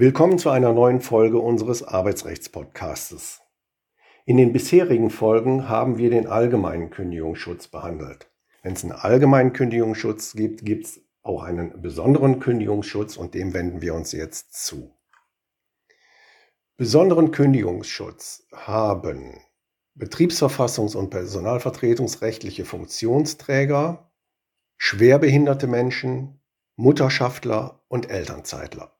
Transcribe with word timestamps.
Willkommen 0.00 0.38
zu 0.38 0.50
einer 0.50 0.72
neuen 0.72 1.00
Folge 1.00 1.38
unseres 1.38 1.82
Arbeitsrechtspodcastes. 1.82 3.40
In 4.26 4.36
den 4.36 4.52
bisherigen 4.52 5.10
Folgen 5.10 5.68
haben 5.68 5.98
wir 5.98 6.10
den 6.10 6.26
allgemeinen 6.26 6.90
Kündigungsschutz 6.90 7.68
behandelt. 7.68 8.30
Wenn 8.62 8.74
es 8.74 8.84
einen 8.84 8.92
allgemeinen 8.92 9.52
Kündigungsschutz 9.52 10.34
gibt, 10.34 10.64
gibt 10.64 10.86
es 10.86 11.00
auch 11.22 11.42
einen 11.42 11.82
besonderen 11.82 12.40
Kündigungsschutz 12.40 13.16
und 13.16 13.34
dem 13.34 13.54
wenden 13.54 13.82
wir 13.82 13.94
uns 13.94 14.12
jetzt 14.12 14.54
zu. 14.54 14.94
Besonderen 16.76 17.30
Kündigungsschutz 17.30 18.46
haben 18.54 19.40
betriebsverfassungs- 19.98 20.96
und 20.96 21.10
personalvertretungsrechtliche 21.10 22.64
Funktionsträger, 22.64 24.07
schwerbehinderte 24.78 25.66
Menschen, 25.66 26.40
Mutterschaftler 26.76 27.82
und 27.88 28.08
Elternzeitler 28.08 28.98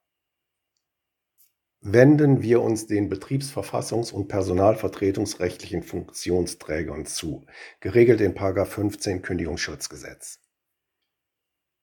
wenden 1.80 2.42
wir 2.42 2.60
uns 2.62 2.86
den 2.86 3.10
betriebsverfassungs- 3.10 4.12
und 4.12 4.28
personalvertretungsrechtlichen 4.28 5.82
Funktionsträgern 5.82 7.06
zu, 7.06 7.46
geregelt 7.80 8.20
in 8.20 8.36
15 8.36 9.22
Kündigungsschutzgesetz. 9.22 10.40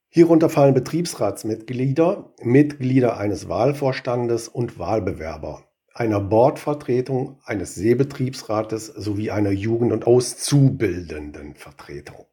Hierunter 0.08 0.48
fallen 0.48 0.74
Betriebsratsmitglieder, 0.74 2.32
Mitglieder 2.42 3.16
eines 3.16 3.48
Wahlvorstandes 3.48 4.46
und 4.48 4.78
Wahlbewerber, 4.78 5.64
einer 5.92 6.20
Bordvertretung, 6.20 7.40
eines 7.44 7.74
Seebetriebsrates 7.74 8.86
sowie 8.86 9.30
einer 9.30 9.50
Jugend- 9.50 9.92
und 9.92 10.06
Auszubildendenvertretung. 10.06 12.26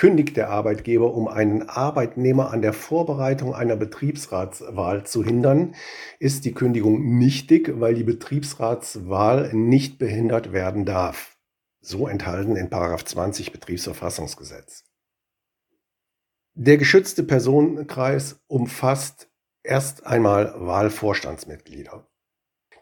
Kündigt 0.00 0.38
der 0.38 0.48
Arbeitgeber, 0.48 1.12
um 1.12 1.28
einen 1.28 1.68
Arbeitnehmer 1.68 2.52
an 2.52 2.62
der 2.62 2.72
Vorbereitung 2.72 3.54
einer 3.54 3.76
Betriebsratswahl 3.76 5.04
zu 5.04 5.22
hindern, 5.22 5.74
ist 6.18 6.46
die 6.46 6.54
Kündigung 6.54 7.18
nichtig, 7.18 7.78
weil 7.80 7.92
die 7.92 8.02
Betriebsratswahl 8.02 9.52
nicht 9.52 9.98
behindert 9.98 10.54
werden 10.54 10.86
darf. 10.86 11.36
So 11.82 12.08
enthalten 12.08 12.56
in 12.56 12.70
20 12.70 13.52
Betriebsverfassungsgesetz. 13.52 14.84
Der 16.54 16.78
geschützte 16.78 17.22
Personenkreis 17.22 18.40
umfasst 18.46 19.28
erst 19.62 20.06
einmal 20.06 20.54
Wahlvorstandsmitglieder. 20.56 22.09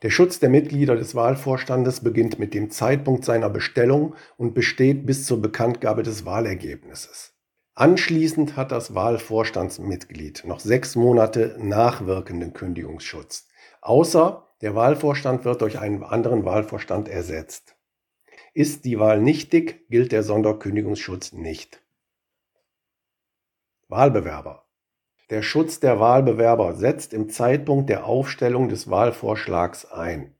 Der 0.03 0.11
Schutz 0.11 0.39
der 0.39 0.49
Mitglieder 0.49 0.95
des 0.95 1.17
Wahlvorstandes 1.17 2.01
beginnt 2.01 2.39
mit 2.39 2.55
dem 2.55 2.71
Zeitpunkt 2.71 3.25
seiner 3.25 3.51
Bestellung 3.51 4.15
und 4.37 4.55
besteht 4.55 5.07
bis 5.07 5.27
zur 5.27 5.43
Bekanntgabe 5.43 6.05
des 6.05 6.25
Wahlergebnisses. 6.25 7.35
Anschließend 7.75 8.57
hat 8.57 8.71
das 8.71 8.95
Wahlvorstandsmitglied 8.95 10.45
noch 10.45 10.61
sechs 10.61 10.95
Monate 10.95 11.57
nachwirkenden 11.61 12.53
Kündigungsschutz, 12.53 13.49
außer 13.81 14.49
der 14.61 14.75
Wahlvorstand 14.75 15.45
wird 15.45 15.63
durch 15.63 15.79
einen 15.79 16.05
anderen 16.05 16.45
Wahlvorstand 16.45 17.09
ersetzt. 17.09 17.77
Ist 18.55 18.85
die 18.85 18.99
Wahl 18.99 19.21
nichtig, 19.21 19.89
gilt 19.89 20.13
der 20.13 20.23
Sonderkündigungsschutz 20.23 21.33
nicht. 21.33 21.83
Wahlbewerber 23.89 24.68
der 25.31 25.43
Schutz 25.43 25.79
der 25.81 26.01
Wahlbewerber 26.01 26.75
setzt 26.75 27.13
im 27.13 27.29
Zeitpunkt 27.29 27.91
der 27.91 28.07
Aufstellung 28.07 28.69
des 28.69 28.91
Wahlvorschlags 28.91 29.85
ein. 29.91 30.35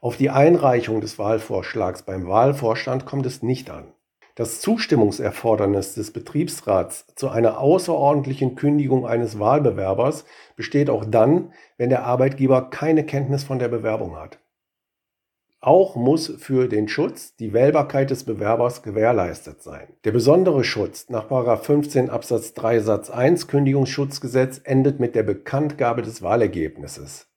Auf 0.00 0.16
die 0.16 0.30
Einreichung 0.30 1.00
des 1.00 1.18
Wahlvorschlags 1.18 2.02
beim 2.02 2.26
Wahlvorstand 2.26 3.06
kommt 3.06 3.26
es 3.26 3.42
nicht 3.42 3.70
an. 3.70 3.94
Das 4.34 4.60
Zustimmungserfordernis 4.60 5.94
des 5.94 6.12
Betriebsrats 6.12 7.06
zu 7.14 7.28
einer 7.28 7.60
außerordentlichen 7.60 8.56
Kündigung 8.56 9.06
eines 9.06 9.38
Wahlbewerbers 9.38 10.24
besteht 10.56 10.90
auch 10.90 11.04
dann, 11.04 11.52
wenn 11.78 11.88
der 11.88 12.04
Arbeitgeber 12.04 12.68
keine 12.70 13.06
Kenntnis 13.06 13.44
von 13.44 13.60
der 13.60 13.68
Bewerbung 13.68 14.16
hat. 14.16 14.40
Auch 15.66 15.96
muss 15.96 16.26
für 16.26 16.68
den 16.68 16.88
Schutz 16.88 17.36
die 17.36 17.54
Wählbarkeit 17.54 18.10
des 18.10 18.24
Bewerbers 18.24 18.82
gewährleistet 18.82 19.62
sein. 19.62 19.88
Der 20.04 20.12
besondere 20.12 20.62
Schutz 20.62 21.08
nach 21.08 21.26
15 21.64 22.10
Absatz 22.10 22.52
3 22.52 22.80
Satz 22.80 23.08
1 23.08 23.48
Kündigungsschutzgesetz 23.48 24.60
endet 24.62 25.00
mit 25.00 25.14
der 25.14 25.22
Bekanntgabe 25.22 26.02
des 26.02 26.20
Wahlergebnisses. 26.20 27.28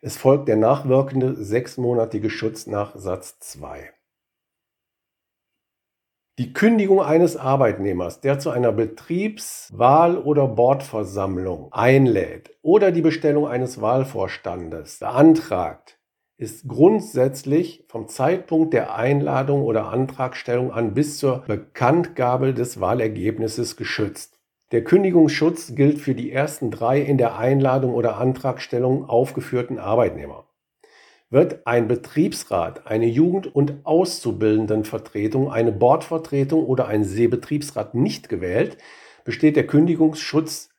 Es 0.00 0.16
folgt 0.16 0.48
der 0.48 0.56
nachwirkende 0.56 1.34
sechsmonatige 1.34 2.30
Schutz 2.30 2.66
nach 2.66 2.96
Satz 2.96 3.38
2. 3.40 3.92
Die 6.38 6.54
Kündigung 6.54 7.02
eines 7.02 7.36
Arbeitnehmers, 7.36 8.22
der 8.22 8.38
zu 8.38 8.48
einer 8.48 8.72
Betriebswahl- 8.72 10.16
oder 10.16 10.48
Bordversammlung 10.48 11.70
einlädt 11.72 12.56
oder 12.62 12.90
die 12.90 13.02
Bestellung 13.02 13.46
eines 13.46 13.82
Wahlvorstandes 13.82 15.00
beantragt, 15.00 15.98
ist 16.36 16.66
grundsätzlich 16.66 17.84
vom 17.88 18.08
Zeitpunkt 18.08 18.74
der 18.74 18.96
Einladung 18.96 19.62
oder 19.62 19.88
Antragstellung 19.88 20.72
an 20.72 20.94
bis 20.94 21.18
zur 21.18 21.44
Bekanntgabe 21.46 22.54
des 22.54 22.80
Wahlergebnisses 22.80 23.76
geschützt. 23.76 24.40
Der 24.72 24.82
Kündigungsschutz 24.82 25.76
gilt 25.76 26.00
für 26.00 26.14
die 26.14 26.32
ersten 26.32 26.72
drei 26.72 27.00
in 27.00 27.18
der 27.18 27.38
Einladung 27.38 27.94
oder 27.94 28.16
Antragstellung 28.16 29.08
aufgeführten 29.08 29.78
Arbeitnehmer. 29.78 30.48
Wird 31.30 31.66
ein 31.66 31.86
Betriebsrat, 31.86 32.86
eine 32.86 33.06
Jugend- 33.06 33.54
und 33.54 33.84
Auszubildendenvertretung, 33.84 35.50
eine 35.50 35.72
Bordvertretung 35.72 36.64
oder 36.64 36.88
ein 36.88 37.04
Seebetriebsrat 37.04 37.94
nicht 37.94 38.28
gewählt, 38.28 38.78
besteht 39.24 39.56
der 39.56 39.66
Kündigungsschutz 39.66 40.70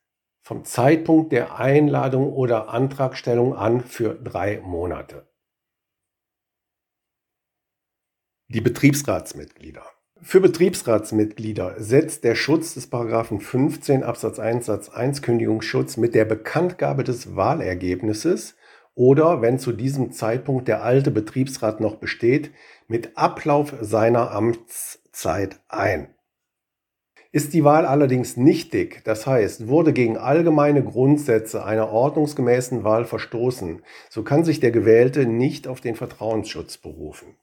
vom 0.42 0.66
Zeitpunkt 0.66 1.32
der 1.32 1.58
Einladung 1.58 2.34
oder 2.34 2.70
Antragstellung 2.70 3.56
an 3.56 3.82
für 3.82 4.16
drei 4.16 4.62
Monate. 4.64 5.26
Die 8.47 8.61
Betriebsratsmitglieder. 8.61 9.81
Für 10.22 10.39
Betriebsratsmitglieder 10.39 11.78
setzt 11.79 12.23
der 12.23 12.35
Schutz 12.35 12.75
des 12.75 12.85
Paragraphen 12.85 13.39
15 13.39 14.03
Absatz 14.03 14.38
1 14.38 14.67
Satz 14.67 14.89
1 14.89 15.23
Kündigungsschutz 15.23 15.97
mit 15.97 16.13
der 16.13 16.25
Bekanntgabe 16.25 17.03
des 17.03 17.35
Wahlergebnisses 17.35 18.56
oder, 18.94 19.41
wenn 19.41 19.57
zu 19.57 19.72
diesem 19.72 20.11
Zeitpunkt 20.11 20.67
der 20.67 20.83
alte 20.83 21.09
Betriebsrat 21.09 21.81
noch 21.81 21.95
besteht, 21.95 22.51
mit 22.88 23.17
Ablauf 23.17 23.73
seiner 23.81 24.29
Amtszeit 24.29 25.59
ein. 25.67 26.13
Ist 27.31 27.56
die 27.56 27.63
Wahl 27.63 27.88
allerdings 27.88 28.38
nichtig, 28.38 29.01
das 29.06 29.25
heißt, 29.25 29.69
wurde 29.69 29.91
gegen 29.91 30.17
allgemeine 30.17 30.83
Grundsätze 30.83 31.66
einer 31.66 31.89
ordnungsgemäßen 31.89 32.83
Wahl 32.83 33.06
verstoßen, 33.06 33.81
so 34.12 34.23
kann 34.23 34.44
sich 34.44 34.59
der 34.59 34.72
Gewählte 34.72 35.25
nicht 35.25 35.67
auf 35.67 35.81
den 35.81 35.95
Vertrauensschutz 35.95 36.77
berufen. 36.77 37.35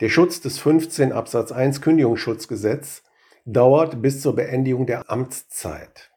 Der 0.00 0.10
Schutz 0.10 0.40
des 0.40 0.60
15 0.60 1.10
Absatz 1.10 1.50
1 1.50 1.80
Kündigungsschutzgesetz 1.80 3.02
dauert 3.44 4.00
bis 4.00 4.22
zur 4.22 4.36
Beendigung 4.36 4.86
der 4.86 5.10
Amtszeit. 5.10 6.12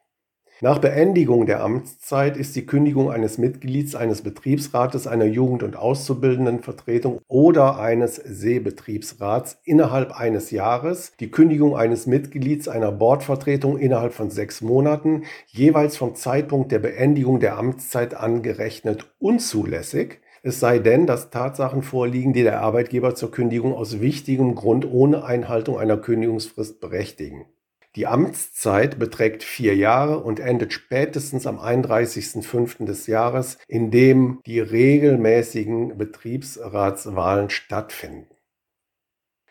Nach 0.60 0.78
Beendigung 0.78 1.46
der 1.46 1.64
Amtszeit 1.64 2.36
ist 2.36 2.54
die 2.54 2.64
Kündigung 2.64 3.10
eines 3.10 3.38
Mitglieds 3.38 3.96
eines 3.96 4.22
Betriebsrates, 4.22 5.08
einer 5.08 5.24
Jugend- 5.24 5.64
und 5.64 5.74
Auszubildendenvertretung 5.74 7.18
oder 7.26 7.80
eines 7.80 8.14
Seebetriebsrats 8.14 9.58
innerhalb 9.64 10.12
eines 10.12 10.52
Jahres, 10.52 11.14
die 11.18 11.32
Kündigung 11.32 11.76
eines 11.76 12.06
Mitglieds 12.06 12.68
einer 12.68 12.92
Bordvertretung 12.92 13.78
innerhalb 13.78 14.12
von 14.12 14.30
sechs 14.30 14.60
Monaten, 14.60 15.24
jeweils 15.48 15.96
vom 15.96 16.14
Zeitpunkt 16.14 16.70
der 16.70 16.78
Beendigung 16.78 17.40
der 17.40 17.58
Amtszeit 17.58 18.14
angerechnet 18.14 19.12
unzulässig, 19.18 20.21
es 20.42 20.58
sei 20.58 20.80
denn, 20.80 21.06
dass 21.06 21.30
Tatsachen 21.30 21.82
vorliegen, 21.82 22.32
die 22.32 22.42
der 22.42 22.60
Arbeitgeber 22.60 23.14
zur 23.14 23.30
Kündigung 23.30 23.72
aus 23.74 24.00
wichtigem 24.00 24.56
Grund 24.56 24.84
ohne 24.90 25.24
Einhaltung 25.24 25.78
einer 25.78 25.96
Kündigungsfrist 25.96 26.80
berechtigen. 26.80 27.46
Die 27.94 28.06
Amtszeit 28.06 28.98
beträgt 28.98 29.44
vier 29.44 29.76
Jahre 29.76 30.18
und 30.18 30.40
endet 30.40 30.72
spätestens 30.72 31.46
am 31.46 31.58
31.05. 31.60 32.86
des 32.86 33.06
Jahres, 33.06 33.58
in 33.68 33.90
dem 33.90 34.40
die 34.46 34.60
regelmäßigen 34.60 35.98
Betriebsratswahlen 35.98 37.50
stattfinden. 37.50 38.26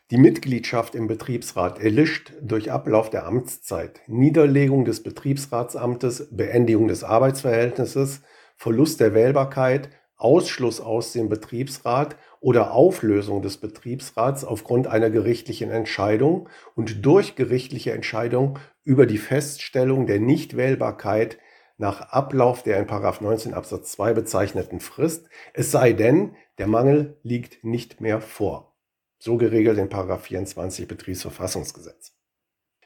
Die 0.09 0.17
Mitgliedschaft 0.17 0.95
im 0.95 1.07
Betriebsrat 1.07 1.79
erlischt 1.79 2.33
durch 2.41 2.69
Ablauf 2.69 3.09
der 3.09 3.25
Amtszeit, 3.25 4.01
Niederlegung 4.07 4.83
des 4.83 5.03
Betriebsratsamtes, 5.03 6.27
Beendigung 6.31 6.89
des 6.89 7.05
Arbeitsverhältnisses, 7.05 8.21
Verlust 8.57 8.99
der 8.99 9.13
Wählbarkeit 9.13 9.89
Ausschluss 10.21 10.79
aus 10.79 11.13
dem 11.13 11.29
Betriebsrat 11.29 12.15
oder 12.39 12.73
Auflösung 12.73 13.41
des 13.41 13.57
Betriebsrats 13.57 14.45
aufgrund 14.45 14.87
einer 14.87 15.09
gerichtlichen 15.09 15.71
Entscheidung 15.71 16.49
und 16.75 17.05
durch 17.05 17.35
gerichtliche 17.35 17.91
Entscheidung 17.91 18.59
über 18.83 19.05
die 19.05 19.17
Feststellung 19.17 20.05
der 20.05 20.19
Nichtwählbarkeit 20.19 21.37
nach 21.77 22.01
Ablauf 22.11 22.63
der 22.63 22.77
in 22.77 22.85
19 22.85 23.53
Absatz 23.53 23.91
2 23.93 24.13
bezeichneten 24.13 24.79
Frist, 24.79 25.29
es 25.53 25.71
sei 25.71 25.93
denn, 25.93 26.35
der 26.57 26.67
Mangel 26.67 27.17
liegt 27.23 27.63
nicht 27.63 28.01
mehr 28.01 28.21
vor. 28.21 28.75
So 29.17 29.37
geregelt 29.37 29.79
in 29.79 29.89
24 29.89 30.87
Betriebsverfassungsgesetz. 30.87 32.20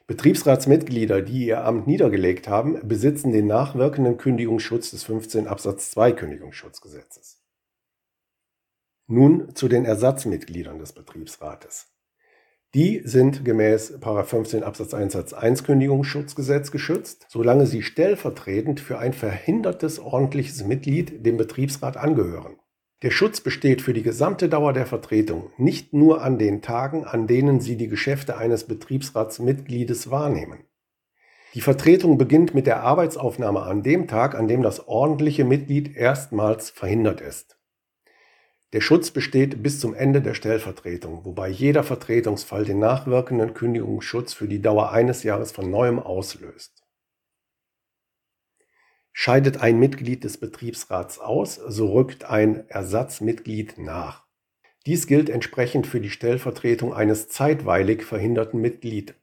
Betriebsratsmitglieder, 0.08 1.24
die 1.24 1.48
ihr 1.48 1.66
Amt 1.66 1.88
niedergelegt 1.88 2.48
haben, 2.48 2.80
besitzen 2.88 3.32
den 3.32 3.48
nachwirkenden 3.48 4.18
Kündigungsschutz 4.18 4.92
des 4.92 5.04
15 5.04 5.48
Absatz 5.48 5.90
2 5.92 6.12
Kündigungsschutzgesetzes. 6.12 7.42
Nun 9.08 9.56
zu 9.56 9.68
den 9.68 9.84
Ersatzmitgliedern 9.84 10.78
des 10.78 10.94
Betriebsrates. 10.94 11.88
Die 12.76 13.02
sind 13.04 13.46
gemäß 13.46 13.98
15 14.02 14.62
Absatz 14.62 14.94
1 14.94 15.14
Satz 15.14 15.34
1 15.34 15.64
Kündigungsschutzgesetz 15.64 16.72
geschützt, 16.72 17.26
solange 17.30 17.66
sie 17.66 17.82
stellvertretend 17.82 18.80
für 18.80 19.00
ein 19.00 19.14
verhindertes 19.14 19.98
ordentliches 19.98 20.64
Mitglied 20.66 21.26
dem 21.26 21.38
Betriebsrat 21.38 21.98
angehören. 21.98 22.58
Der 23.02 23.12
Schutz 23.12 23.42
besteht 23.42 23.82
für 23.82 23.94
die 23.94 24.04
gesamte 24.04 24.48
Dauer 24.48 24.72
der 24.72 24.86
Vertretung, 24.86 25.52
nicht 25.58 25.94
nur 25.94 26.22
an 26.24 26.38
den 26.38 26.62
Tagen, 26.62 27.04
an 27.04 27.28
denen 27.28 27.60
Sie 27.60 27.76
die 27.76 27.90
Geschäfte 27.90 28.38
eines 28.38 28.64
Betriebsratsmitgliedes 28.66 30.10
wahrnehmen. 30.12 30.60
Die 31.56 31.62
Vertretung 31.62 32.18
beginnt 32.18 32.54
mit 32.54 32.68
der 32.68 32.84
Arbeitsaufnahme 32.84 33.62
an 33.62 33.84
dem 33.84 34.08
Tag, 34.08 34.36
an 34.36 34.48
dem 34.48 34.62
das 34.62 34.88
ordentliche 34.88 35.44
Mitglied 35.46 35.96
erstmals 35.96 36.70
verhindert 36.70 37.22
ist. 37.22 37.58
Der 38.74 38.82
Schutz 38.82 39.12
besteht 39.12 39.62
bis 39.62 39.80
zum 39.80 39.94
Ende 39.94 40.22
der 40.22 40.34
Stellvertretung, 40.34 41.24
wobei 41.24 41.50
jeder 41.50 41.84
Vertretungsfall 41.84 42.66
den 42.66 42.80
nachwirkenden 42.80 43.54
Kündigungsschutz 43.54 44.34
für 44.34 44.48
die 44.48 44.62
Dauer 44.62 44.92
eines 44.92 45.24
Jahres 45.24 45.52
von 45.52 45.70
neuem 45.70 46.00
auslöst. 46.00 46.85
Scheidet 49.18 49.62
ein 49.62 49.80
Mitglied 49.80 50.26
des 50.26 50.38
Betriebsrats 50.38 51.20
aus, 51.20 51.56
so 51.56 51.94
rückt 51.94 52.26
ein 52.26 52.68
Ersatzmitglied 52.68 53.78
nach. 53.78 54.26
Dies 54.86 55.08
gilt 55.08 55.30
entsprechend 55.30 55.88
für 55.88 56.02
die 56.02 56.10
Stellvertretung 56.10 56.94
eines 56.94 57.30
zeitweilig 57.30 58.04
verhinderten 58.04 58.60
Mitglied 58.60 59.16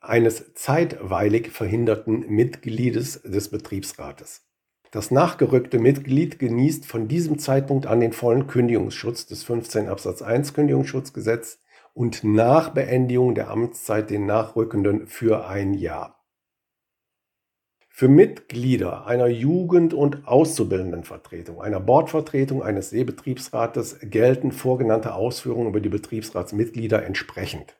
eines 0.00 0.54
zeitweilig 0.54 1.50
verhinderten 1.50 2.26
Mitgliedes 2.28 3.22
des 3.22 3.50
Betriebsrates. 3.50 4.46
Das 4.90 5.12
nachgerückte 5.12 5.78
Mitglied 5.78 6.40
genießt 6.40 6.84
von 6.84 7.06
diesem 7.06 7.38
Zeitpunkt 7.38 7.86
an 7.86 8.00
den 8.00 8.12
vollen 8.12 8.48
Kündigungsschutz 8.48 9.26
des 9.26 9.44
15 9.44 9.88
Absatz 9.88 10.20
1 10.20 10.52
Kündigungsschutzgesetz 10.52 11.60
und 11.94 12.24
nach 12.24 12.70
Beendigung 12.70 13.36
der 13.36 13.50
Amtszeit 13.50 14.10
den 14.10 14.26
Nachrückenden 14.26 15.06
für 15.06 15.46
ein 15.46 15.74
Jahr. 15.74 16.19
Für 18.00 18.08
Mitglieder 18.08 19.06
einer 19.06 19.26
Jugend- 19.26 19.92
und 19.92 20.26
Auszubildendenvertretung, 20.26 21.60
einer 21.60 21.80
Bordvertretung 21.80 22.62
eines 22.62 22.88
Seebetriebsrates 22.88 23.98
gelten 24.00 24.52
vorgenannte 24.52 25.12
Ausführungen 25.12 25.68
über 25.68 25.80
die 25.80 25.90
Betriebsratsmitglieder 25.90 27.04
entsprechend. 27.04 27.76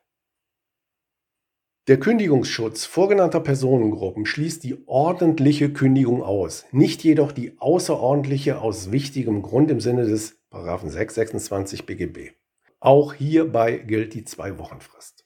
Der 1.88 1.99
Kündigungsschutz 1.99 2.84
vorgenannter 2.84 3.40
Personengruppen 3.40 4.26
schließt 4.26 4.62
die 4.62 4.87
ordentliche 4.87 5.72
Kündigung 5.72 6.23
aus, 6.23 6.66
nicht 6.70 7.02
jedoch 7.02 7.32
die 7.32 7.58
außerordentliche 7.58 8.61
aus 8.61 8.93
wichtigem 8.93 9.40
Grund 9.40 9.70
im 9.70 9.81
Sinne 9.81 10.05
des 10.05 10.38
626 10.50 11.87
BGB. 11.87 12.32
Auch 12.78 13.14
hierbei 13.14 13.78
gilt 13.78 14.12
die 14.12 14.26
Zwei-Wochen-Frist. 14.26 15.19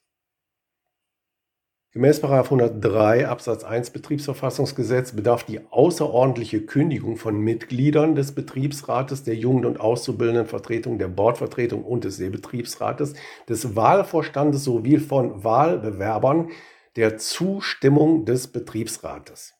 Gemäß 1.95 2.25
103 2.25 3.29
Absatz 3.29 3.63
1 3.63 3.91
Betriebsverfassungsgesetz 3.91 5.13
bedarf 5.13 5.45
die 5.45 5.61
außerordentliche 5.71 6.63
Kündigung 6.63 7.17
von 7.17 7.39
Mitgliedern 7.39 8.17
des 8.17 8.33
Betriebsrates, 8.33 9.23
der 9.23 9.37
Jugend- 9.37 9.65
und 9.65 9.79
Auszubildendenvertretung, 9.79 10.99
der 10.99 11.07
Bordvertretung 11.07 11.85
und 11.85 12.03
des 12.03 12.17
Seebetriebsrates, 12.17 13.15
des 13.49 13.77
Wahlvorstandes 13.77 14.65
sowie 14.65 14.99
von 14.99 15.45
Wahlbewerbern 15.45 16.51
der 16.97 17.17
Zustimmung 17.17 18.25
des 18.25 18.49
Betriebsrates. 18.49 19.55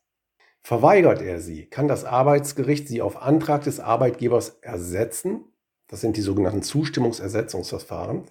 Verweigert 0.61 1.23
er 1.23 1.39
sie, 1.39 1.67
kann 1.67 1.87
das 1.87 2.05
Arbeitsgericht 2.05 2.89
sie 2.89 3.01
auf 3.01 3.23
Antrag 3.23 3.63
des 3.63 3.79
Arbeitgebers 3.79 4.59
ersetzen. 4.61 5.45
Das 5.87 6.01
sind 6.01 6.17
die 6.17 6.23
sogenannten 6.23 6.63
Zustimmungsersetzungsverfahren 6.63 8.25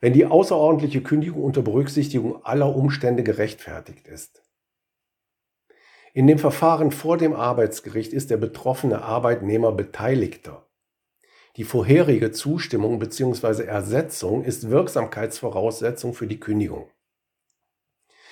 wenn 0.00 0.12
die 0.12 0.26
außerordentliche 0.26 1.02
Kündigung 1.02 1.42
unter 1.42 1.62
Berücksichtigung 1.62 2.44
aller 2.44 2.74
Umstände 2.74 3.22
gerechtfertigt 3.22 4.06
ist. 4.06 4.42
In 6.12 6.26
dem 6.26 6.38
Verfahren 6.38 6.92
vor 6.92 7.18
dem 7.18 7.34
Arbeitsgericht 7.34 8.12
ist 8.12 8.30
der 8.30 8.38
betroffene 8.38 9.02
Arbeitnehmer 9.02 9.72
Beteiligter. 9.72 10.66
Die 11.56 11.64
vorherige 11.64 12.32
Zustimmung 12.32 12.98
bzw. 12.98 13.64
Ersetzung 13.64 14.44
ist 14.44 14.70
Wirksamkeitsvoraussetzung 14.70 16.14
für 16.14 16.26
die 16.26 16.40
Kündigung. 16.40 16.90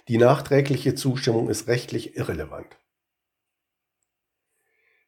Die 0.08 0.18
nachträgliche 0.18 0.94
Zustimmung 0.94 1.48
ist 1.48 1.66
rechtlich 1.66 2.16
irrelevant. 2.16 2.78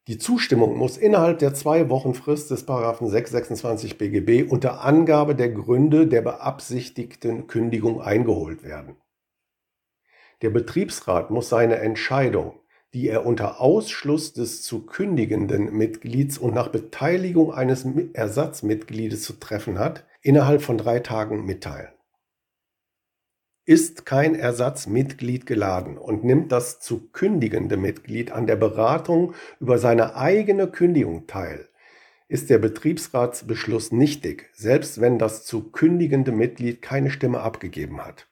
Die 0.08 0.18
Zustimmung 0.18 0.76
muss 0.76 0.96
innerhalb 0.96 1.40
der 1.40 1.52
zwei 1.52 1.90
Wochen 1.90 2.14
Frist 2.14 2.52
des 2.52 2.60
626 2.60 3.98
BGB 3.98 4.48
unter 4.48 4.84
Angabe 4.84 5.34
der 5.34 5.48
Gründe 5.48 6.06
der 6.06 6.22
beabsichtigten 6.22 7.48
Kündigung 7.48 8.00
eingeholt 8.00 8.62
werden. 8.62 8.94
Der 10.42 10.50
Betriebsrat 10.50 11.32
muss 11.32 11.48
seine 11.48 11.78
Entscheidung, 11.78 12.60
die 12.94 13.08
er 13.08 13.26
unter 13.26 13.60
Ausschluss 13.60 14.32
des 14.32 14.62
zu 14.62 14.86
kündigenden 14.86 15.76
Mitglieds 15.76 16.38
und 16.38 16.54
nach 16.54 16.68
Beteiligung 16.68 17.52
eines 17.52 17.84
Ersatzmitgliedes 18.12 19.22
zu 19.22 19.32
treffen 19.40 19.80
hat, 19.80 20.04
innerhalb 20.22 20.62
von 20.62 20.78
drei 20.78 21.00
Tagen 21.00 21.44
mitteilen 21.44 21.95
ist 23.66 24.06
kein 24.06 24.36
Ersatzmitglied 24.36 25.44
geladen 25.44 25.98
und 25.98 26.22
nimmt 26.22 26.52
das 26.52 26.78
zu 26.78 27.08
kündigende 27.10 27.76
Mitglied 27.76 28.30
an 28.30 28.46
der 28.46 28.54
Beratung 28.54 29.34
über 29.58 29.78
seine 29.78 30.14
eigene 30.14 30.68
Kündigung 30.68 31.26
teil, 31.26 31.68
ist 32.28 32.48
der 32.48 32.58
Betriebsratsbeschluss 32.58 33.90
nichtig, 33.90 34.50
selbst 34.54 35.00
wenn 35.00 35.18
das 35.18 35.44
zu 35.44 35.70
kündigende 35.70 36.30
Mitglied 36.30 36.80
keine 36.80 37.10
Stimme 37.10 37.40
abgegeben 37.40 38.04
hat. 38.04 38.28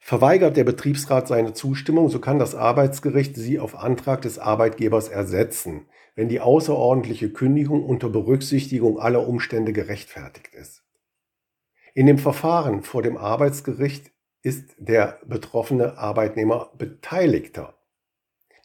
Verweigert 0.00 0.56
der 0.56 0.64
Betriebsrat 0.64 1.28
seine 1.28 1.52
Zustimmung, 1.52 2.08
so 2.08 2.18
kann 2.18 2.40
das 2.40 2.56
Arbeitsgericht 2.56 3.36
sie 3.36 3.60
auf 3.60 3.76
Antrag 3.76 4.22
des 4.22 4.38
Arbeitgebers 4.38 5.08
ersetzen, 5.08 5.86
wenn 6.16 6.28
die 6.28 6.40
außerordentliche 6.40 7.32
Kündigung 7.32 7.84
unter 7.84 8.08
Berücksichtigung 8.08 8.98
aller 8.98 9.28
Umstände 9.28 9.72
gerechtfertigt 9.72 10.54
ist. 10.54 10.87
In 11.98 12.06
dem 12.06 12.18
Verfahren 12.18 12.82
vor 12.82 13.02
dem 13.02 13.16
Arbeitsgericht 13.16 14.12
ist 14.40 14.76
der 14.78 15.18
betroffene 15.26 15.98
Arbeitnehmer 15.98 16.70
Beteiligter. 16.78 17.74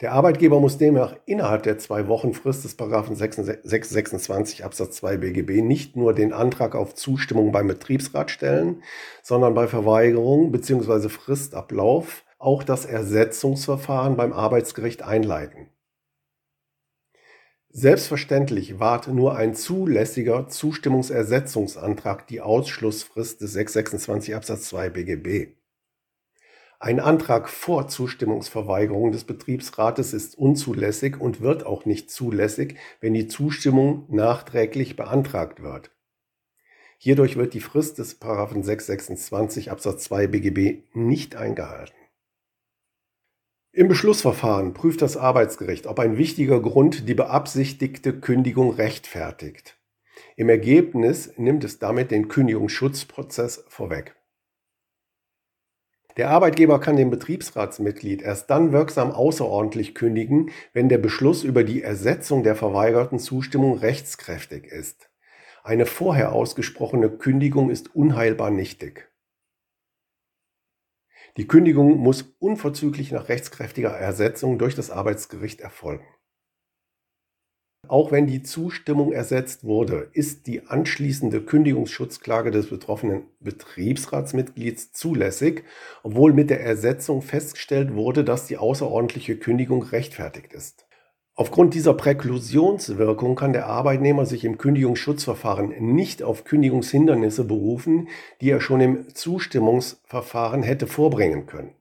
Der 0.02 0.12
Arbeitgeber 0.12 0.60
muss 0.60 0.78
demnach 0.78 1.16
innerhalb 1.26 1.64
der 1.64 1.80
zwei 1.80 2.08
Wochen 2.08 2.36
Frist 2.36 2.64
des 2.64 2.78
626 2.78 4.64
Absatz 4.64 4.98
2 4.98 5.18
BGB 5.18 5.64
nicht 5.64 5.96
nur 5.96 6.14
den 6.14 6.32
Antrag 6.32 6.76
auf 6.76 6.94
Zustimmung 6.94 7.52
beim 7.52 7.66
Betriebsrat 7.66 8.30
stellen, 8.30 8.84
sondern 9.24 9.56
bei 9.56 9.66
Verweigerung 9.66 10.52
bzw. 10.52 11.10
Fristablauf 11.10 12.26
auch 12.38 12.62
das 12.62 12.86
Ersetzungsverfahren 12.86 14.16
beim 14.16 14.32
Arbeitsgericht 14.32 15.02
einleiten. 15.02 15.73
Selbstverständlich 17.76 18.80
wahrt 18.80 19.08
nur 19.08 19.36
ein 19.36 19.56
zulässiger 19.56 20.48
Zustimmungsersetzungsantrag 20.48 22.28
die 22.28 22.40
Ausschlussfrist 22.40 23.42
des 23.42 23.54
626 23.54 24.36
Absatz 24.36 24.66
2 24.70 24.92
BGB. 24.92 25.56
Ein 26.80 27.00
Antrag 27.00 27.50
vor 27.50 27.88
Zustimmungsverweigerung 27.88 29.12
des 29.12 29.24
Betriebsrates 29.24 30.14
ist 30.14 30.38
unzulässig 30.38 31.20
und 31.20 31.42
wird 31.42 31.66
auch 31.66 31.86
nicht 31.86 32.12
zulässig, 32.12 32.76
wenn 33.02 33.16
die 33.16 33.28
Zustimmung 33.28 34.06
nachträglich 34.08 34.96
beantragt 34.96 35.64
wird. 35.64 35.90
Hierdurch 37.00 37.38
wird 37.38 37.56
die 37.56 37.60
Frist 37.60 37.98
des 37.98 38.20
626 38.20 39.72
Absatz 39.72 40.04
2 40.04 40.28
BGB 40.28 40.84
nicht 40.94 41.36
eingehalten. 41.36 42.03
Im 43.76 43.88
Beschlussverfahren 43.88 44.76
prüft 44.76 45.02
das 45.02 45.18
Arbeitsgericht, 45.18 45.88
ob 45.88 45.98
ein 45.98 46.16
wichtiger 46.16 46.62
Grund 46.62 47.10
die 47.10 47.16
beabsichtigte 47.16 48.14
Kündigung 48.14 48.70
rechtfertigt. 48.70 49.80
Im 50.36 50.50
Ergebnis 50.50 51.34
nimmt 51.38 51.64
es 51.64 51.80
damit 51.80 52.12
den 52.12 52.28
Kündigungsschutzprozess 52.28 53.66
vorweg. 53.70 54.16
Der 56.18 56.30
Arbeitgeber 56.30 56.80
kann 56.80 56.98
dem 56.98 57.10
Betriebsratsmitglied 57.10 58.22
erst 58.22 58.52
dann 58.52 58.74
wirksam 58.74 59.10
außerordentlich 59.10 59.96
kündigen, 59.96 60.52
wenn 60.74 60.88
der 60.88 61.00
Beschluss 61.00 61.44
über 61.44 61.64
die 61.64 61.82
Ersetzung 61.82 62.44
der 62.44 62.56
verweigerten 62.56 63.18
Zustimmung 63.18 63.80
rechtskräftig 63.80 64.66
ist. 64.66 65.10
Eine 65.64 65.88
vorher 65.88 66.34
ausgesprochene 66.34 67.10
Kündigung 67.10 67.72
ist 67.72 67.96
unheilbar 67.96 68.52
nichtig. 68.52 69.10
Die 71.38 71.48
Kündigung 71.48 71.98
muss 71.98 72.36
unverzüglich 72.40 73.12
nach 73.12 73.28
rechtskräftiger 73.28 73.90
Ersetzung 73.90 74.60
durch 74.60 74.76
das 74.76 74.92
Arbeitsgericht 74.92 75.62
erfolgen. 75.62 76.06
Auch 77.88 78.12
wenn 78.12 78.28
die 78.28 78.44
Zustimmung 78.44 79.12
ersetzt 79.12 79.66
wurde, 79.66 80.10
ist 80.14 80.48
die 80.48 80.68
anschließende 80.68 81.42
Kündigungsschutzklage 81.42 82.50
des 82.50 82.70
betroffenen 82.70 83.24
Betriebsratsmitglieds 83.42 84.94
zulässig, 84.94 85.64
obwohl 86.02 86.34
mit 86.34 86.50
der 86.50 86.62
Ersetzung 86.62 87.22
festgestellt 87.22 87.94
wurde, 87.94 88.24
dass 88.24 88.48
die 88.48 88.58
außerordentliche 88.58 89.38
Kündigung 89.38 89.84
rechtfertigt 89.84 90.54
ist. 90.54 90.88
Aufgrund 91.36 91.74
dieser 91.74 91.96
Präklusionswirkung 91.96 93.36
kann 93.36 93.54
der 93.54 93.66
Arbeitnehmer 93.66 94.28
sich 94.28 94.46
im 94.46 94.60
Kündigungsschutzverfahren 94.60 95.74
nicht 95.80 96.22
auf 96.22 96.44
Kündigungshindernisse 96.44 97.44
berufen, 97.44 98.08
die 98.40 98.52
er 98.52 98.62
schon 98.62 98.82
im 98.82 99.16
Zustimmungsverfahren 99.16 100.62
hätte 100.62 100.86
vorbringen 100.86 101.48
können. 101.48 101.74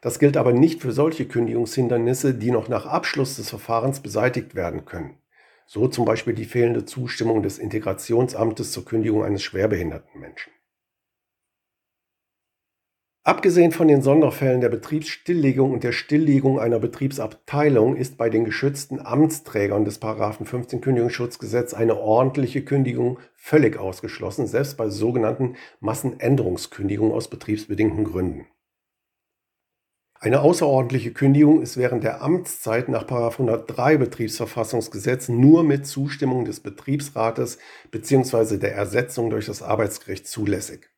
Das 0.00 0.18
gilt 0.18 0.38
aber 0.38 0.54
nicht 0.54 0.80
für 0.80 0.92
solche 0.92 1.26
Kündigungshindernisse, 1.26 2.34
die 2.34 2.50
noch 2.50 2.68
nach 2.68 2.86
Abschluss 2.86 3.36
des 3.36 3.50
Verfahrens 3.50 4.00
beseitigt 4.00 4.54
werden 4.54 4.86
können. 4.86 5.18
So 5.66 5.86
zum 5.86 6.06
Beispiel 6.06 6.34
die 6.34 6.46
fehlende 6.46 6.86
Zustimmung 6.86 7.42
des 7.42 7.58
Integrationsamtes 7.58 8.72
zur 8.72 8.86
Kündigung 8.86 9.22
eines 9.22 9.42
schwerbehinderten 9.42 10.18
Menschen. 10.18 10.50
Abgesehen 13.24 13.70
von 13.70 13.86
den 13.86 14.02
Sonderfällen 14.02 14.60
der 14.60 14.68
Betriebsstilllegung 14.68 15.70
und 15.70 15.84
der 15.84 15.92
Stilllegung 15.92 16.58
einer 16.58 16.80
Betriebsabteilung 16.80 17.94
ist 17.94 18.18
bei 18.18 18.28
den 18.28 18.44
geschützten 18.44 18.98
Amtsträgern 18.98 19.84
des 19.84 19.98
15 19.98 20.80
Kündigungsschutzgesetz 20.80 21.72
eine 21.72 21.98
ordentliche 21.98 22.64
Kündigung 22.64 23.20
völlig 23.36 23.78
ausgeschlossen, 23.78 24.48
selbst 24.48 24.76
bei 24.76 24.88
sogenannten 24.88 25.54
Massenänderungskündigungen 25.78 27.14
aus 27.14 27.30
betriebsbedingten 27.30 28.02
Gründen. 28.02 28.46
Eine 30.18 30.40
außerordentliche 30.40 31.12
Kündigung 31.12 31.62
ist 31.62 31.76
während 31.76 32.02
der 32.02 32.22
Amtszeit 32.22 32.88
nach 32.88 33.06
103 33.08 33.98
Betriebsverfassungsgesetz 33.98 35.28
nur 35.28 35.62
mit 35.62 35.86
Zustimmung 35.86 36.44
des 36.44 36.58
Betriebsrates 36.58 37.58
bzw. 37.92 38.56
der 38.56 38.74
Ersetzung 38.74 39.30
durch 39.30 39.46
das 39.46 39.62
Arbeitsgericht 39.62 40.26
zulässig. 40.26 40.91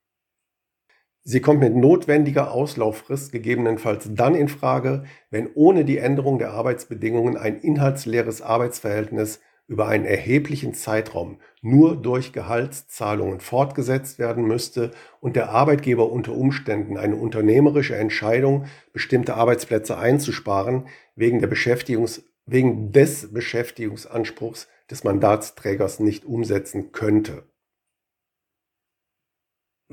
Sie 1.27 1.41
kommt 1.41 1.61
mit 1.61 1.75
notwendiger 1.75 2.53
Auslauffrist 2.53 3.33
gegebenenfalls 3.33 4.11
dann 4.13 4.35
in 4.35 4.49
Frage, 4.49 5.05
wenn 5.31 5.49
ohne 5.55 5.87
die 5.87 5.97
Änderung 5.97 6.39
der 6.39 6.53
Arbeitsbedingungen 6.53 7.39
ein 7.39 7.61
inhaltsleeres 7.61 8.43
Arbeitsverhältnis 8.43 9.41
über 9.67 9.89
einen 9.89 10.05
erheblichen 10.05 10.75
Zeitraum 10.75 11.39
nur 11.63 11.97
durch 11.97 12.35
Gehaltszahlungen 12.35 13.41
fortgesetzt 13.41 14.19
werden 14.19 14.45
müsste 14.45 14.91
und 15.21 15.37
der 15.37 15.49
Arbeitgeber 15.49 16.13
unter 16.13 16.33
Umständen 16.33 16.99
eine 16.99 17.17
unternehmerische 17.17 17.97
Entscheidung, 17.97 18.67
bestimmte 18.93 19.35
Arbeitsplätze 19.35 19.97
einzusparen, 19.97 20.89
wegen, 21.17 21.41
Beschäftigungs 21.41 22.23
wegen 22.45 22.93
des 22.93 23.33
Beschäftigungsanspruchs 23.33 24.69
des 24.91 25.05
Mandatsträgers 25.05 26.01
nicht 26.01 26.27
umsetzen 26.27 26.93
könnte. 26.93 27.45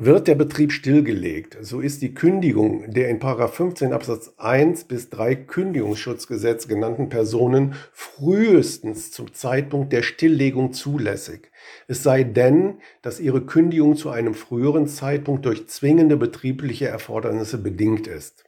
Wird 0.03 0.27
der 0.27 0.33
Betrieb 0.33 0.71
stillgelegt, 0.71 1.59
so 1.61 1.79
ist 1.79 2.01
die 2.01 2.15
Kündigung 2.15 2.89
der 2.89 3.09
in 3.09 3.21
15 3.21 3.93
Absatz 3.93 4.33
1 4.37 4.85
bis 4.85 5.11
3 5.11 5.35
Kündigungsschutzgesetz 5.35 6.67
genannten 6.67 7.09
Personen 7.09 7.75
frühestens 7.93 9.11
zum 9.11 9.31
Zeitpunkt 9.35 9.93
der 9.93 10.01
Stilllegung 10.01 10.73
zulässig. 10.73 11.51
Es 11.87 12.01
sei 12.01 12.23
denn, 12.23 12.79
dass 13.03 13.19
ihre 13.19 13.45
Kündigung 13.45 13.95
zu 13.95 14.09
einem 14.09 14.33
früheren 14.33 14.87
Zeitpunkt 14.87 15.45
durch 15.45 15.67
zwingende 15.67 16.17
betriebliche 16.17 16.87
Erfordernisse 16.87 17.59
bedingt 17.59 18.07
ist. 18.07 18.45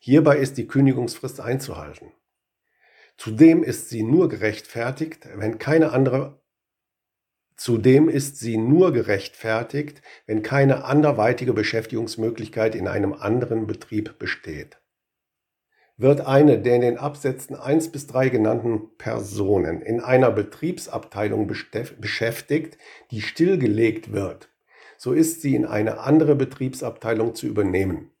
Hierbei 0.00 0.38
ist 0.38 0.58
die 0.58 0.66
Kündigungsfrist 0.66 1.40
einzuhalten. 1.40 2.10
Zudem 3.16 3.62
ist 3.62 3.90
sie 3.90 4.02
nur 4.02 4.28
gerechtfertigt, 4.28 5.28
wenn 5.36 5.58
keine 5.58 5.92
andere 5.92 6.40
Zudem 7.58 8.08
ist 8.08 8.38
sie 8.38 8.56
nur 8.56 8.92
gerechtfertigt, 8.92 10.00
wenn 10.26 10.42
keine 10.42 10.84
anderweitige 10.84 11.52
Beschäftigungsmöglichkeit 11.52 12.76
in 12.76 12.86
einem 12.86 13.12
anderen 13.12 13.66
Betrieb 13.66 14.16
besteht. 14.20 14.78
Wird 15.96 16.20
eine 16.20 16.60
der 16.60 16.76
in 16.76 16.82
den 16.82 16.98
Absätzen 16.98 17.56
1 17.56 17.90
bis 17.90 18.06
3 18.06 18.28
genannten 18.28 18.96
Personen 18.96 19.82
in 19.82 19.98
einer 19.98 20.30
Betriebsabteilung 20.30 21.48
beschäftigt, 21.48 22.78
die 23.10 23.22
stillgelegt 23.22 24.12
wird, 24.12 24.50
so 24.96 25.12
ist 25.12 25.42
sie 25.42 25.56
in 25.56 25.66
eine 25.66 25.98
andere 25.98 26.36
Betriebsabteilung 26.36 27.34
zu 27.34 27.48
übernehmen. 27.48 28.12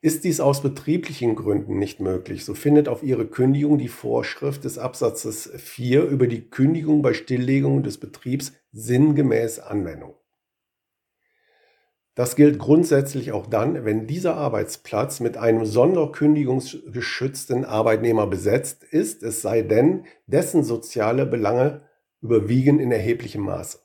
Ist 0.00 0.22
dies 0.22 0.38
aus 0.38 0.62
betrieblichen 0.62 1.34
Gründen 1.34 1.80
nicht 1.80 1.98
möglich, 1.98 2.44
so 2.44 2.54
findet 2.54 2.88
auf 2.88 3.02
Ihre 3.02 3.26
Kündigung 3.26 3.78
die 3.78 3.88
Vorschrift 3.88 4.62
des 4.62 4.78
Absatzes 4.78 5.50
4 5.56 6.04
über 6.04 6.28
die 6.28 6.48
Kündigung 6.48 7.02
bei 7.02 7.14
Stilllegung 7.14 7.82
des 7.82 7.98
Betriebs 7.98 8.52
sinngemäß 8.70 9.58
Anwendung. 9.58 10.14
Das 12.14 12.36
gilt 12.36 12.60
grundsätzlich 12.60 13.32
auch 13.32 13.48
dann, 13.48 13.84
wenn 13.84 14.06
dieser 14.06 14.36
Arbeitsplatz 14.36 15.18
mit 15.18 15.36
einem 15.36 15.66
sonderkündigungsgeschützten 15.66 17.64
Arbeitnehmer 17.64 18.28
besetzt 18.28 18.84
ist, 18.84 19.24
es 19.24 19.42
sei 19.42 19.62
denn, 19.62 20.06
dessen 20.26 20.62
soziale 20.62 21.26
Belange 21.26 21.88
überwiegen 22.20 22.78
in 22.78 22.92
erheblichem 22.92 23.42
Maße. 23.42 23.80